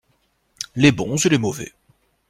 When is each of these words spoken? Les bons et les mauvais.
Les 0.75 0.91
bons 0.91 1.17
et 1.17 1.29
les 1.29 1.37
mauvais. 1.37 1.73